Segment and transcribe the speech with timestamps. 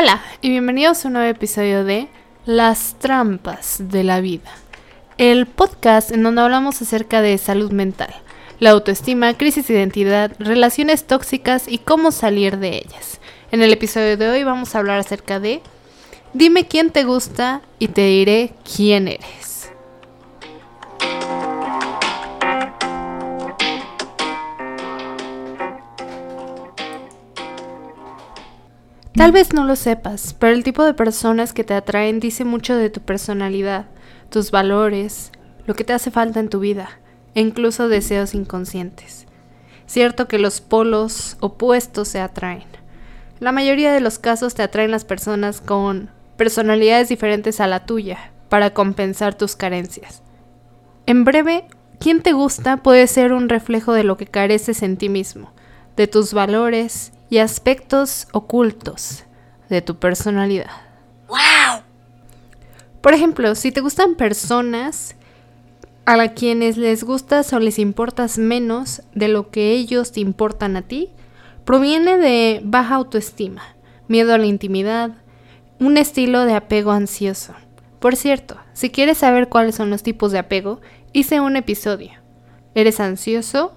[0.00, 2.08] Hola y bienvenidos a un nuevo episodio de
[2.46, 4.50] Las trampas de la vida,
[5.18, 8.08] el podcast en donde hablamos acerca de salud mental,
[8.60, 13.20] la autoestima, crisis de identidad, relaciones tóxicas y cómo salir de ellas.
[13.52, 15.60] En el episodio de hoy vamos a hablar acerca de
[16.32, 19.49] Dime quién te gusta y te diré quién eres.
[29.20, 32.74] Tal vez no lo sepas, pero el tipo de personas que te atraen dice mucho
[32.74, 33.84] de tu personalidad,
[34.30, 35.30] tus valores,
[35.66, 36.88] lo que te hace falta en tu vida,
[37.34, 39.26] e incluso deseos inconscientes.
[39.84, 42.64] Cierto que los polos opuestos se atraen.
[43.40, 48.32] La mayoría de los casos te atraen las personas con personalidades diferentes a la tuya,
[48.48, 50.22] para compensar tus carencias.
[51.04, 51.66] En breve,
[51.98, 55.52] quien te gusta puede ser un reflejo de lo que careces en ti mismo,
[55.94, 59.24] de tus valores y aspectos ocultos
[59.68, 60.70] de tu personalidad.
[61.28, 61.82] ¡Wow!
[63.00, 65.14] Por ejemplo, si te gustan personas
[66.04, 70.82] a quienes les gustas o les importas menos de lo que ellos te importan a
[70.82, 71.10] ti,
[71.64, 73.62] proviene de baja autoestima,
[74.08, 75.12] miedo a la intimidad,
[75.78, 77.54] un estilo de apego ansioso.
[78.00, 80.80] Por cierto, si quieres saber cuáles son los tipos de apego,
[81.12, 82.10] hice un episodio.
[82.74, 83.74] ¿Eres ansioso,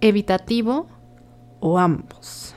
[0.00, 0.88] evitativo
[1.60, 2.54] o ambos?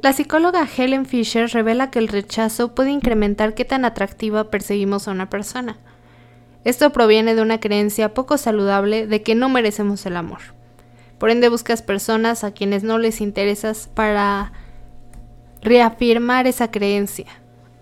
[0.00, 5.12] La psicóloga Helen Fisher revela que el rechazo puede incrementar qué tan atractiva perseguimos a
[5.12, 5.78] una persona.
[6.64, 10.40] Esto proviene de una creencia poco saludable de que no merecemos el amor.
[11.18, 14.52] Por ende buscas personas a quienes no les interesas para
[15.60, 17.26] reafirmar esa creencia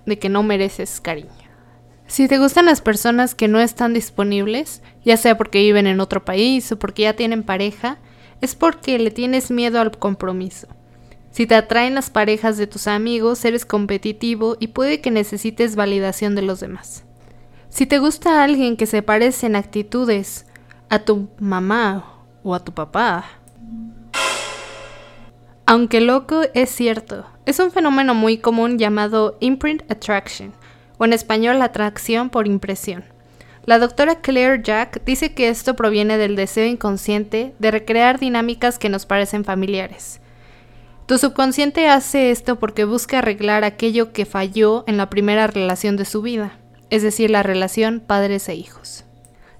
[0.05, 1.31] de que no mereces cariño.
[2.07, 6.25] Si te gustan las personas que no están disponibles, ya sea porque viven en otro
[6.25, 7.99] país o porque ya tienen pareja,
[8.41, 10.69] es porque le tienes miedo al compromiso.
[11.31, 16.34] Si te atraen las parejas de tus amigos, eres competitivo y puede que necesites validación
[16.34, 17.05] de los demás.
[17.69, 20.47] Si te gusta alguien que se parece en actitudes
[20.89, 22.05] a tu mamá
[22.43, 23.25] o a tu papá,
[25.67, 30.53] aunque loco es cierto, es un fenómeno muy común llamado imprint attraction,
[30.99, 33.05] o en español atracción por impresión.
[33.66, 38.88] La doctora Claire Jack dice que esto proviene del deseo inconsciente de recrear dinámicas que
[38.88, 40.21] nos parecen familiares.
[41.06, 46.04] Tu subconsciente hace esto porque busca arreglar aquello que falló en la primera relación de
[46.04, 49.04] su vida, es decir, la relación padres e hijos.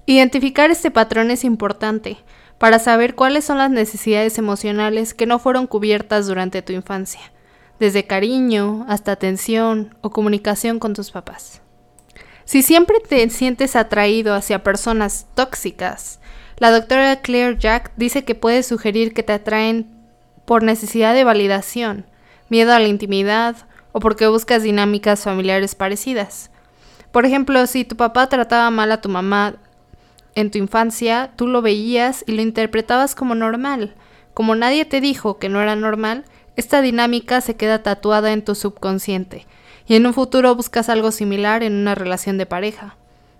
[0.05, 2.17] Identificar este patrón es importante
[2.57, 7.21] para saber cuáles son las necesidades emocionales que no fueron cubiertas durante tu infancia,
[7.79, 11.60] desde cariño hasta atención o comunicación con tus papás.
[12.51, 16.19] Si siempre te sientes atraído hacia personas tóxicas,
[16.57, 19.87] la doctora Claire Jack dice que puede sugerir que te atraen
[20.43, 22.05] por necesidad de validación,
[22.49, 23.55] miedo a la intimidad
[23.93, 26.51] o porque buscas dinámicas familiares parecidas.
[27.13, 29.55] Por ejemplo, si tu papá trataba mal a tu mamá
[30.35, 33.95] en tu infancia, tú lo veías y lo interpretabas como normal.
[34.33, 36.25] Como nadie te dijo que no era normal,
[36.57, 39.47] esta dinámica se queda tatuada en tu subconsciente
[39.87, 42.95] y en un futuro buscas algo similar en una relación de pareja,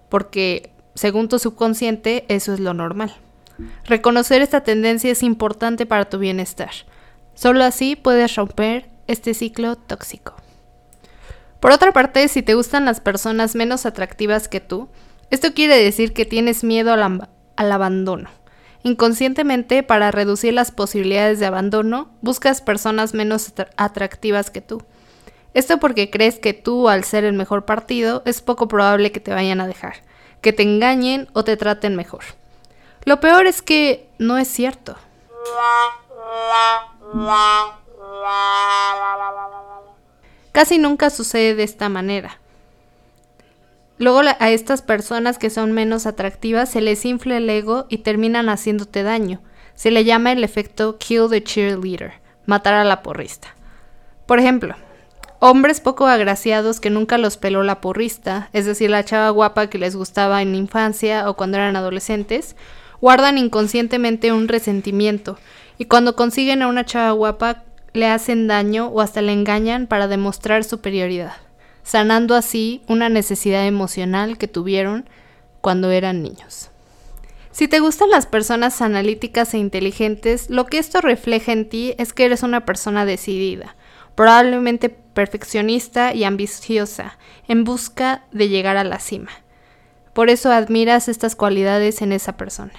[0.10, 3.14] porque según tu subconsciente eso es lo normal.
[3.86, 6.72] Reconocer esta tendencia es importante para tu bienestar.
[7.36, 10.36] Solo así puedes romper este ciclo tóxico.
[11.60, 14.90] Por otra parte, si te gustan las personas menos atractivas que tú,
[15.30, 18.30] esto quiere decir que tienes miedo al, abandono.
[18.84, 24.84] Inconscientemente, para reducir las posibilidades de abandono, buscas personas menos atractivas que tú.
[25.54, 29.34] Esto porque crees que tú, al ser el mejor partido, es poco probable que te
[29.34, 29.96] vayan a dejar,
[30.42, 32.24] que te engañen o te traten mejor.
[33.04, 34.96] Lo peor es que no es cierto.
[40.52, 42.38] Casi nunca sucede de esta manera.
[43.98, 48.50] Luego a estas personas que son menos atractivas se les infla el ego y terminan
[48.50, 49.42] haciéndote daño.
[49.76, 52.14] Se le llama el efecto kill the cheerleader,
[52.46, 53.56] matar a la porrista.
[54.26, 54.76] Por ejemplo,
[55.44, 59.80] hombres poco agraciados que nunca los peló la porrista, es decir, la chava guapa que
[59.80, 62.56] les gustaba en infancia o cuando eran adolescentes,
[63.02, 65.40] guardan inconscientemente un resentimiento
[65.80, 70.08] y cuando consiguen a una chava guapa le hacen daño o hasta le engañan para
[70.08, 71.34] demostrar superioridad,
[71.82, 75.10] sanando así una necesidad emocional que tuvieron
[75.60, 76.70] cuando eran niños.
[77.50, 82.14] Si te gustan las personas analíticas e inteligentes, lo que esto refleja en ti es
[82.14, 83.76] que eres una persona decidida,
[84.14, 87.18] probablemente perfeccionista y ambiciosa,
[87.48, 89.32] en busca de llegar a la cima.
[90.14, 92.74] Por eso admiras estas cualidades en esa persona.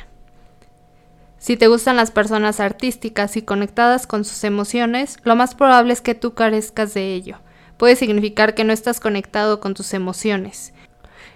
[1.38, 6.00] Si te gustan las personas artísticas y conectadas con sus emociones, lo más probable es
[6.00, 7.40] que tú carezcas de ello.
[7.78, 10.72] Puede significar que no estás conectado con tus emociones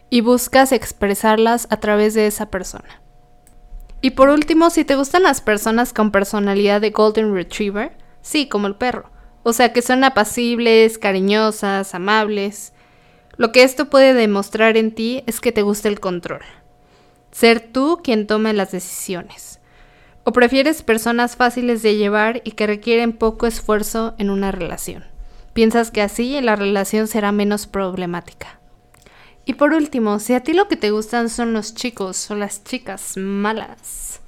[0.08, 3.02] y buscas expresarlas a través de esa persona.
[4.00, 8.68] Y por último, si te gustan las personas con personalidad de Golden Retriever, sí, como
[8.68, 9.10] el perro.
[9.48, 12.72] O sea, que son apacibles, cariñosas, amables.
[13.36, 16.40] Lo que esto puede demostrar en ti es que te gusta el control.
[17.30, 19.60] Ser tú quien tome las decisiones.
[20.24, 25.04] ¿O prefieres personas fáciles de llevar y que requieren poco esfuerzo en una relación?
[25.52, 28.58] Piensas que así la relación será menos problemática.
[29.44, 32.64] Y por último, si a ti lo que te gustan son los chicos o las
[32.64, 34.20] chicas malas.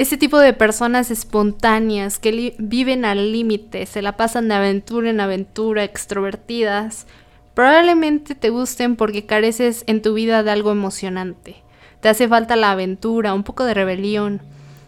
[0.00, 5.20] Ese tipo de personas espontáneas que viven al límite, se la pasan de aventura en
[5.20, 7.06] aventura, extrovertidas,
[7.52, 11.56] probablemente te gusten porque careces en tu vida de algo emocionante.
[12.00, 14.40] Te hace falta la aventura, un poco de rebelión.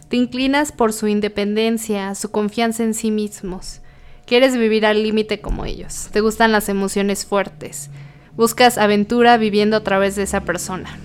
[0.08, 3.82] Te inclinas por su independencia, su confianza en sí mismos.
[4.24, 6.08] Quieres vivir al límite como ellos.
[6.10, 7.90] Te gustan las emociones fuertes.
[8.34, 10.98] Buscas aventura viviendo a través de esa persona.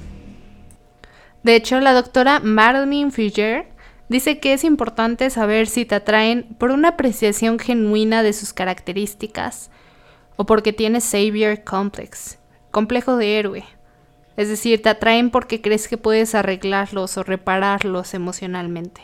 [1.43, 3.75] De hecho, la doctora Marilyn Figer
[4.09, 9.69] dice que es importante saber si te atraen por una apreciación genuina de sus características
[10.35, 12.39] o porque tienes Savior Complex,
[12.71, 13.65] complejo de héroe.
[14.37, 19.01] Es decir, te atraen porque crees que puedes arreglarlos o repararlos emocionalmente.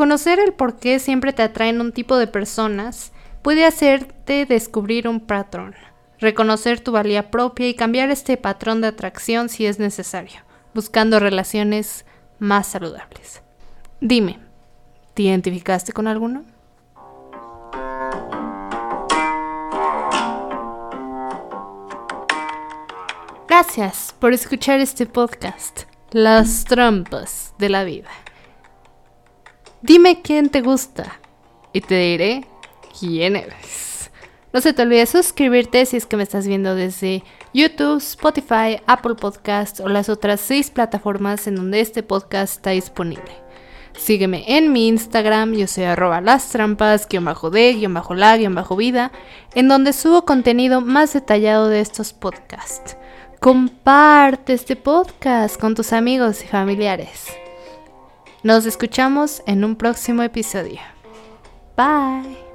[0.00, 3.12] Reconocer el por qué siempre te atraen un tipo de personas
[3.42, 5.74] puede hacerte descubrir un patrón,
[6.18, 10.40] reconocer tu valía propia y cambiar este patrón de atracción si es necesario,
[10.72, 12.06] buscando relaciones
[12.38, 13.42] más saludables.
[14.00, 14.38] Dime,
[15.12, 16.44] ¿te identificaste con alguno?
[23.46, 28.08] Gracias por escuchar este podcast, Las trampas de la vida.
[29.82, 31.20] Dime quién te gusta
[31.72, 32.44] y te diré
[32.98, 34.10] quién eres.
[34.52, 37.22] No se te olvide suscribirte si es que me estás viendo desde
[37.54, 43.30] YouTube, Spotify, Apple Podcasts o las otras seis plataformas en donde este podcast está disponible.
[43.96, 48.36] Sígueme en mi Instagram, yo soy arroba las trampas, guion bajo de, guion bajo la,
[48.36, 49.12] guion bajo vida,
[49.54, 52.96] en donde subo contenido más detallado de estos podcasts.
[53.40, 57.28] Comparte este podcast con tus amigos y familiares.
[58.42, 60.80] Nos escuchamos en un próximo episodio.
[61.76, 62.49] Bye.